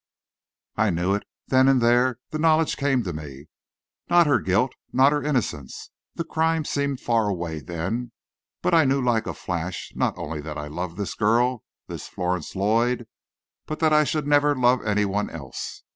[0.77, 1.27] I knew it!
[1.49, 3.45] Then and there the knowledge came to me!
[4.09, 5.91] Not her guilt, not her innocence.
[6.15, 8.11] The crime seemed far away then,
[8.63, 12.55] but I knew like a flash not only that I loved this girl, this Florence
[12.55, 13.05] Lloyd,
[13.67, 15.83] but that I should never love any one else.